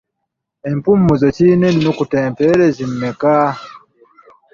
Empumuzo 0.69 1.25
kirina 1.35 1.65
ennukuta 1.71 2.17
empeerezi 2.27 2.83
mmeka? 2.89 3.35